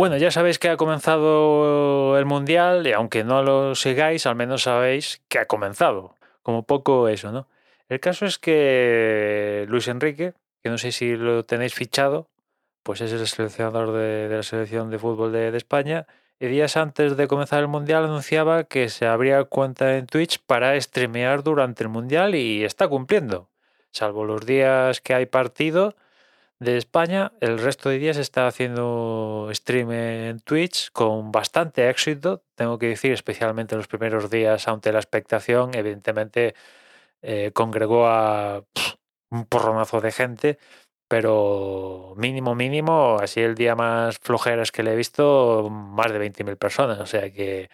Bueno, 0.00 0.16
ya 0.16 0.30
sabéis 0.30 0.58
que 0.58 0.70
ha 0.70 0.78
comenzado 0.78 2.16
el 2.16 2.24
Mundial 2.24 2.86
y 2.86 2.92
aunque 2.94 3.22
no 3.22 3.42
lo 3.42 3.74
sigáis, 3.74 4.24
al 4.24 4.34
menos 4.34 4.62
sabéis 4.62 5.20
que 5.28 5.38
ha 5.38 5.44
comenzado. 5.44 6.16
Como 6.42 6.62
poco 6.62 7.06
eso, 7.08 7.32
¿no? 7.32 7.48
El 7.90 8.00
caso 8.00 8.24
es 8.24 8.38
que 8.38 9.66
Luis 9.68 9.88
Enrique, 9.88 10.32
que 10.62 10.70
no 10.70 10.78
sé 10.78 10.92
si 10.92 11.16
lo 11.16 11.44
tenéis 11.44 11.74
fichado, 11.74 12.30
pues 12.82 13.02
es 13.02 13.12
el 13.12 13.26
seleccionador 13.26 13.92
de, 13.92 14.34
la 14.34 14.42
selección 14.42 14.88
de 14.88 14.98
fútbol 14.98 15.32
de, 15.32 15.54
España, 15.54 16.06
y 16.38 16.46
días 16.46 16.78
antes 16.78 17.18
de 17.18 17.28
comenzar 17.28 17.60
el 17.60 17.68
Mundial 17.68 18.04
anunciaba 18.04 18.64
que 18.64 18.88
se 18.88 19.06
abría 19.06 19.44
cuenta 19.44 19.98
en 19.98 20.06
Twitch 20.06 20.40
para 20.46 20.80
streamear 20.80 21.42
durante 21.42 21.82
el 21.82 21.90
Mundial 21.90 22.34
y 22.34 22.64
está 22.64 22.88
cumpliendo. 22.88 23.50
Salvo 23.90 24.24
los 24.24 24.46
días 24.46 25.02
que 25.02 25.12
hay 25.12 25.26
partido, 25.26 25.94
de 26.60 26.76
España, 26.76 27.32
el 27.40 27.58
resto 27.58 27.88
de 27.88 27.98
días 27.98 28.18
está 28.18 28.46
haciendo 28.46 29.48
stream 29.52 29.90
en 29.92 30.40
Twitch 30.40 30.90
con 30.92 31.32
bastante 31.32 31.88
éxito, 31.88 32.44
tengo 32.54 32.78
que 32.78 32.88
decir, 32.88 33.12
especialmente 33.12 33.76
los 33.76 33.88
primeros 33.88 34.30
días, 34.30 34.68
ante 34.68 34.92
la 34.92 34.98
expectación, 34.98 35.74
evidentemente 35.74 36.54
eh, 37.22 37.52
congregó 37.54 38.06
a 38.08 38.64
un 39.30 39.46
porronazo 39.46 40.00
de 40.02 40.12
gente, 40.12 40.58
pero 41.08 42.14
mínimo, 42.16 42.54
mínimo, 42.54 43.18
así 43.20 43.40
el 43.40 43.54
día 43.54 43.74
más 43.74 44.18
flojeras 44.18 44.70
que 44.72 44.82
le 44.82 44.92
he 44.92 44.96
visto, 44.96 45.70
más 45.70 46.12
de 46.12 46.18
20.000 46.18 46.56
personas, 46.58 47.00
o 47.00 47.06
sea 47.06 47.32
que 47.32 47.70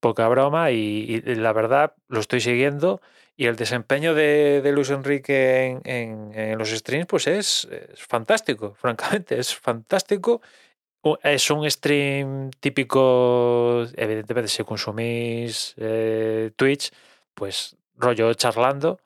poca 0.00 0.28
broma 0.28 0.70
y 0.72 1.20
la 1.22 1.52
verdad 1.52 1.94
lo 2.08 2.20
estoy 2.20 2.40
siguiendo 2.40 3.00
y 3.38 3.46
el 3.46 3.54
desempeño 3.54 4.14
de, 4.14 4.68
Luis 4.74 4.90
Enrique 4.90 5.78
en, 5.84 6.58
los 6.58 6.70
streams, 6.70 7.06
pues 7.06 7.28
es, 7.28 7.68
fantástico, 7.96 8.74
francamente, 8.80 9.38
es 9.38 9.54
fantástico. 9.54 10.42
Es 11.22 11.48
un 11.50 11.70
stream 11.70 12.50
típico, 12.58 13.84
evidentemente, 13.94 14.48
si 14.48 14.64
consumís 14.64 15.74
eh, 15.78 16.50
Twitch, 16.56 16.90
pues 17.32 17.76
rollo 17.94 18.34
charlando. 18.34 18.98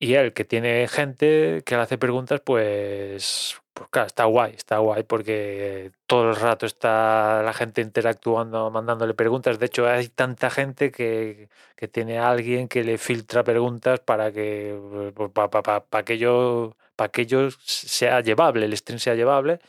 Y 0.00 0.14
él, 0.14 0.32
que 0.32 0.44
tiene 0.44 0.86
gente 0.88 1.62
que 1.66 1.74
le 1.76 1.82
hace 1.82 1.98
preguntas, 1.98 2.40
pues 2.44 3.60
pues 3.78 4.06
está 4.06 4.24
guay, 4.24 4.54
está 4.56 4.78
guay 4.78 5.02
porque 5.04 5.92
todo 6.06 6.30
el 6.30 6.36
rato 6.36 6.66
está 6.66 7.42
la 7.44 7.52
gente 7.52 7.80
interactuando, 7.80 8.70
mandándole 8.70 9.14
preguntas. 9.14 9.58
De 9.58 9.66
hecho, 9.66 9.88
hay 9.88 10.08
tanta 10.08 10.50
gente 10.50 10.90
que, 10.90 11.48
tiene 11.92 12.18
a 12.18 12.30
alguien 12.30 12.68
que 12.68 12.84
le 12.84 12.98
filtra 12.98 13.44
preguntas 13.44 14.00
para 14.00 14.32
que, 14.32 14.76
para, 15.32 15.50
para, 15.50 15.84
para 15.84 16.04
que, 16.04 16.18
yo, 16.18 16.76
para 16.96 17.10
que 17.10 17.22
ello 17.22 17.50
sea 17.50 18.20
llevable, 18.20 18.66
el 18.66 18.76
stream 18.76 18.98
sea 18.98 19.14
llevable. 19.14 19.60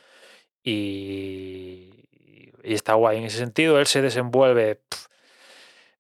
Y, 0.63 2.05
y 2.63 2.73
está 2.73 2.93
guay 2.95 3.17
en 3.19 3.25
ese 3.25 3.37
sentido. 3.37 3.79
Él 3.79 3.87
se 3.87 4.01
desenvuelve 4.01 4.81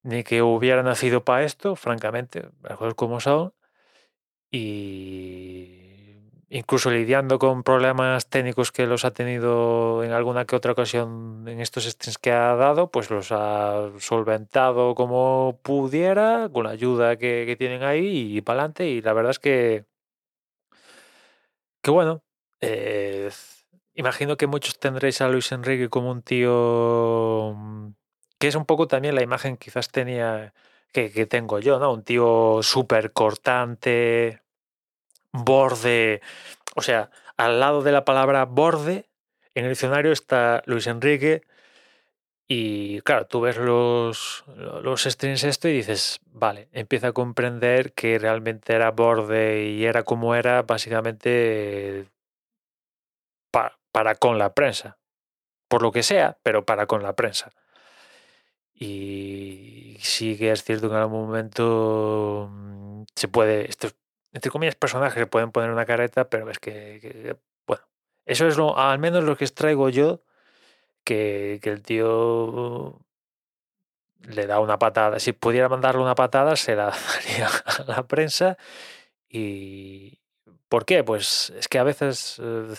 ni 0.03 0.23
que 0.23 0.41
hubiera 0.41 0.83
nacido 0.83 1.23
para 1.23 1.43
esto, 1.45 1.75
francamente, 1.75 2.49
las 2.63 2.77
cosas 2.77 2.93
como 2.95 3.19
son. 3.19 3.53
Y 4.51 5.79
incluso 6.49 6.89
lidiando 6.89 7.37
con 7.39 7.63
problemas 7.63 8.27
técnicos 8.27 8.71
que 8.71 8.87
los 8.87 9.05
ha 9.05 9.11
tenido 9.11 10.03
en 10.03 10.11
alguna 10.11 10.45
que 10.45 10.55
otra 10.55 10.71
ocasión 10.71 11.47
en 11.47 11.59
estos 11.59 11.85
streams 11.85 12.17
que 12.17 12.31
ha 12.31 12.55
dado, 12.55 12.89
pues 12.91 13.11
los 13.11 13.31
ha 13.31 13.91
solventado 13.99 14.95
como 14.95 15.59
pudiera, 15.63 16.49
con 16.51 16.63
la 16.65 16.71
ayuda 16.71 17.17
que, 17.17 17.55
tienen 17.57 17.83
ahí 17.83 18.37
y 18.37 18.41
para 18.41 18.61
adelante. 18.61 18.87
Y 18.87 19.01
la 19.01 19.13
verdad 19.13 19.31
es 19.31 19.39
que, 19.39 19.85
que 21.81 21.91
bueno, 21.91 22.23
eh, 22.61 23.29
imagino 23.93 24.37
que 24.37 24.47
muchos 24.47 24.79
tendréis 24.79 25.21
a 25.21 25.29
Luis 25.29 25.51
Enrique 25.51 25.89
como 25.89 26.11
un 26.11 26.21
tío 26.23 27.53
mm, 27.55 27.89
que 28.39 28.47
es 28.47 28.55
un 28.55 28.65
poco 28.65 28.87
también 28.87 29.15
la 29.15 29.21
imagen 29.23 29.57
quizás 29.57 29.89
tenía 29.89 30.53
que, 30.91 31.25
tengo 31.25 31.59
yo, 31.59 31.79
¿no? 31.79 31.93
Un 31.93 32.03
tío 32.03 32.59
súper 32.63 33.13
cortante, 33.13 34.41
borde, 35.31 36.21
o 36.75 36.81
sea, 36.81 37.11
al 37.37 37.59
lado 37.59 37.81
de 37.83 37.91
la 37.91 38.05
palabra 38.05 38.45
borde, 38.45 39.09
en 39.55 39.65
el 39.65 39.71
diccionario 39.71 40.11
está 40.11 40.63
Luis 40.65 40.87
Enrique 40.87 41.43
y 42.47 43.01
claro, 43.01 43.27
tú 43.27 43.41
ves 43.41 43.57
los, 43.57 44.43
los 44.81 45.03
streams 45.03 45.43
esto 45.43 45.67
y 45.67 45.73
dices, 45.73 46.19
vale, 46.25 46.67
empieza 46.71 47.09
a 47.09 47.13
comprender 47.13 47.93
que 47.93 48.17
realmente 48.17 48.73
era 48.73 48.91
borde 48.91 49.65
y 49.65 49.85
era 49.85 50.03
como 50.03 50.33
era 50.35 50.63
básicamente 50.63 52.07
para 53.91 54.15
con 54.15 54.37
la 54.37 54.53
prensa. 54.53 54.97
Por 55.67 55.83
lo 55.83 55.91
que 55.91 56.03
sea, 56.03 56.39
pero 56.41 56.65
para 56.65 56.87
con 56.87 57.03
la 57.03 57.15
prensa. 57.15 57.51
Y 58.79 59.97
sí 59.99 60.37
que 60.37 60.51
es 60.51 60.63
cierto 60.63 60.89
que 60.89 60.95
en 60.95 61.01
algún 61.01 61.27
momento 61.27 62.49
mm, 62.51 63.03
se 63.15 63.27
puede, 63.27 63.69
esto 63.69 63.89
entre 64.31 64.51
comillas, 64.51 64.75
personajes 64.75 65.15
que 65.15 65.27
pueden 65.27 65.51
poner 65.51 65.71
una 65.71 65.85
careta, 65.85 66.29
pero 66.29 66.49
es 66.49 66.59
que, 66.59 67.37
bueno, 67.65 67.83
eso 68.25 68.47
es 68.47 68.57
lo, 68.57 68.77
al 68.77 68.99
menos 68.99 69.23
lo 69.23 69.35
que 69.35 69.45
extraigo 69.45 69.89
yo, 69.89 70.21
que, 71.03 71.59
el 71.63 71.81
tío 71.81 72.99
le 74.21 74.45
da 74.47 74.59
una 74.59 74.77
patada. 74.77 75.19
Si 75.19 75.33
pudiera 75.33 75.69
mandarle 75.69 76.01
una 76.01 76.15
patada, 76.15 76.55
se 76.55 76.75
la 76.75 76.93
daría 77.13 77.47
a 77.47 77.83
la 77.87 78.07
prensa. 78.07 78.57
¿Y 79.29 80.19
por 80.69 80.85
qué? 80.85 81.03
Pues 81.03 81.51
es 81.57 81.67
que 81.67 81.79
a 81.79 81.83
veces 81.83 82.39
eh, 82.43 82.73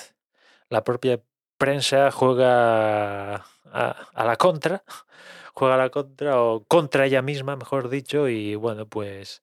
la 0.68 0.84
propia 0.84 1.20
prensa 1.58 2.10
juega 2.10 3.44
a, 3.72 4.24
la 4.24 4.36
contra, 4.36 4.84
juega 5.60 5.76
la 5.76 5.90
contra 5.90 6.40
o 6.42 6.64
contra 6.64 7.04
ella 7.04 7.20
misma, 7.20 7.54
mejor 7.54 7.90
dicho, 7.90 8.28
y 8.28 8.54
bueno, 8.54 8.88
pues 8.88 9.42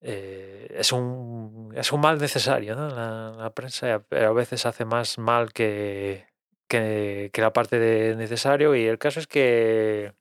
eh, 0.00 0.68
es, 0.78 0.92
un, 0.92 1.72
es 1.76 1.92
un 1.92 2.00
mal 2.00 2.18
necesario, 2.18 2.76
¿no? 2.76 2.88
La, 2.90 3.50
prensa, 3.54 4.04
a 4.10 4.32
veces 4.32 4.66
hace 4.66 4.84
más 4.84 5.18
mal 5.18 5.52
que, 5.52 6.28
que, 6.68 7.30
la 7.34 7.52
parte 7.52 7.78
de 7.80 8.14
necesario 8.14 8.76
y 8.76 8.86
el 8.86 8.98
caso 8.98 9.18
es 9.18 9.26
que 9.26 10.14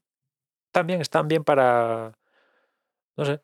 también 0.71 1.01
están 1.01 1.27
bien 1.27 1.43
para, 1.43 2.17
no 3.17 3.25
sé, 3.25 3.41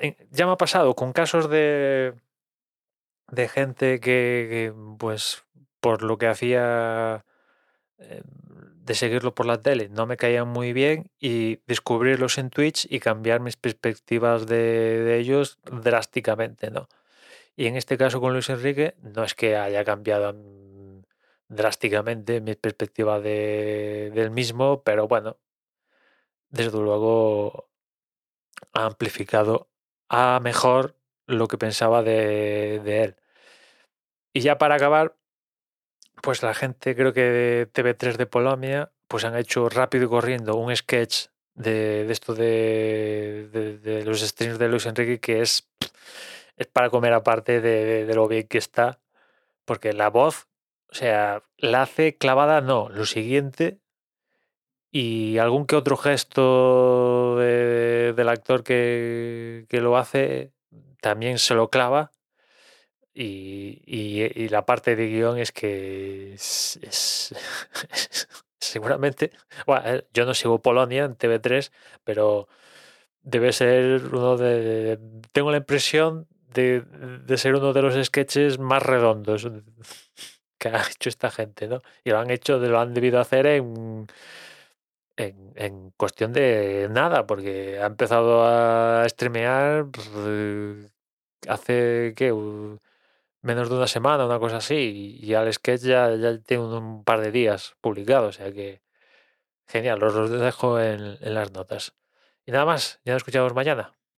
eh, 0.00 0.16
ya 0.30 0.46
me 0.46 0.52
ha 0.52 0.56
pasado 0.56 0.94
con 0.94 1.12
casos 1.12 1.50
de, 1.50 2.14
de 3.32 3.48
gente 3.48 3.98
que, 4.00 4.72
pues, 4.98 5.44
por 5.80 6.02
lo 6.02 6.18
que 6.18 6.28
hacía 6.28 7.24
de 8.84 8.94
seguirlo 8.94 9.34
por 9.34 9.46
la 9.46 9.62
tele 9.62 9.88
no 9.88 10.06
me 10.06 10.16
caían 10.16 10.48
muy 10.48 10.72
bien 10.72 11.10
y 11.20 11.60
descubrirlos 11.66 12.38
en 12.38 12.50
Twitch 12.50 12.86
y 12.90 13.00
cambiar 13.00 13.40
mis 13.40 13.56
perspectivas 13.56 14.46
de, 14.46 15.18
ellos 15.18 15.58
drásticamente, 15.64 16.70
¿no? 16.70 16.88
Y 17.56 17.66
en 17.66 17.76
este 17.76 17.98
caso 17.98 18.20
con 18.20 18.32
Luis 18.32 18.48
Enrique 18.50 18.96
no 19.02 19.24
es 19.24 19.34
que 19.34 19.56
haya 19.56 19.84
cambiado 19.84 20.32
mm, 20.34 21.02
drásticamente 21.48 22.40
mi 22.40 22.54
perspectiva 22.56 23.20
de, 23.20 24.10
del 24.14 24.30
mismo, 24.30 24.82
pero 24.82 25.06
bueno, 25.08 25.38
desde 26.50 26.78
luego 26.78 27.70
ha 28.72 28.86
amplificado 28.86 29.68
a 30.08 30.40
mejor 30.42 30.96
lo 31.26 31.48
que 31.48 31.58
pensaba 31.58 32.02
de, 32.02 32.80
de 32.84 33.04
él. 33.04 33.16
Y 34.32 34.40
ya 34.40 34.58
para 34.58 34.76
acabar, 34.76 35.16
pues 36.22 36.42
la 36.42 36.54
gente, 36.54 36.94
creo 36.96 37.12
que 37.12 37.20
de 37.20 37.72
TV3 37.72 38.16
de 38.16 38.26
Polonia, 38.26 38.92
pues 39.08 39.24
han 39.24 39.36
hecho 39.36 39.68
rápido 39.68 40.06
y 40.06 40.08
corriendo 40.08 40.56
un 40.56 40.74
sketch 40.74 41.26
de, 41.54 42.10
esto 42.10 42.34
de, 42.34 44.02
los 44.06 44.20
streams 44.20 44.58
de 44.58 44.68
Luis 44.68 44.86
Enrique 44.86 45.20
que 45.20 45.42
es, 45.42 45.68
es 46.56 46.66
para 46.68 46.90
comer 46.90 47.12
aparte 47.12 47.60
de, 47.60 48.10
lo 48.14 48.28
bien 48.28 48.46
que 48.46 48.58
está, 48.58 49.00
porque 49.64 49.92
la 49.92 50.10
voz, 50.10 50.46
o 50.90 50.94
sea, 50.94 51.42
la 51.58 51.82
hace 51.82 52.16
clavada, 52.16 52.60
no, 52.60 52.88
lo 52.88 53.04
siguiente, 53.04 53.80
y 54.92 55.38
algún 55.38 55.66
que 55.66 55.74
otro 55.76 55.96
gesto 55.96 57.36
del 57.38 58.28
actor 58.28 58.62
que, 58.62 59.66
que 59.68 59.80
lo 59.80 59.96
hace 59.96 60.52
también 61.00 61.38
se 61.38 61.54
lo 61.54 61.68
clava 61.68 62.12
y, 63.14 63.82
y, 63.86 64.48
la 64.48 64.64
parte 64.64 64.96
de 64.96 65.08
guion 65.08 65.38
es 65.38 65.52
que 65.52 66.34
es, 66.34 67.34
seguramente, 68.60 69.32
bueno, 69.66 69.82
eh, 69.86 70.06
yo 70.14 70.24
no 70.24 70.34
sigo 70.34 70.62
Polonia 70.62 71.04
en 71.04 71.16
TV3, 71.16 71.70
pero 72.04 72.48
debe 73.22 73.52
ser 73.52 74.02
uno 74.14 74.36
de, 74.36 74.98
tengo 75.32 75.50
la 75.50 75.58
impresión 75.58 76.26
de, 76.54 76.82
de, 76.82 77.38
ser 77.38 77.54
uno 77.54 77.72
de 77.72 77.82
los 77.82 78.06
sketches 78.06 78.58
más 78.58 78.82
redondos 78.82 79.48
que 80.58 80.68
ha 80.68 80.82
hecho 80.90 81.08
esta 81.08 81.30
gente, 81.30 81.68
¿no? 81.68 81.82
Y 82.04 82.10
lo 82.10 82.18
han 82.18 82.30
hecho, 82.30 82.58
lo 82.58 82.80
han 82.80 82.94
debido 82.94 83.20
hacer 83.20 83.46
en, 83.46 84.06
en, 85.16 85.52
en 85.56 85.90
cuestión 85.96 86.32
de 86.32 86.88
nada, 86.90 87.26
porque 87.26 87.78
ha 87.80 87.86
empezado 87.86 88.44
a 88.44 89.06
streamear 89.08 89.86
pues, 89.90 90.92
hace, 91.48 92.14
¿qué? 92.16 92.32
Menos 93.42 93.68
de 93.68 93.76
una 93.76 93.86
semana, 93.86 94.26
una 94.26 94.38
cosa 94.38 94.58
así, 94.58 95.18
y, 95.20 95.34
al 95.34 95.52
sketch 95.52 95.82
ya, 95.82 96.14
ya 96.16 96.38
tiene 96.38 96.64
un, 96.64 97.04
par 97.04 97.20
de 97.20 97.30
días 97.32 97.76
publicado, 97.80 98.28
o 98.28 98.32
sea 98.32 98.52
que 98.52 98.82
genial, 99.66 100.02
os 100.02 100.14
los 100.14 100.30
dejo 100.30 100.80
en 100.80 101.34
las 101.34 101.52
notas. 101.52 101.94
Y 102.46 102.52
nada 102.52 102.64
más, 102.66 103.00
ya 103.04 103.12
nos 103.12 103.20
escuchamos 103.20 103.54
mañana. 103.54 103.92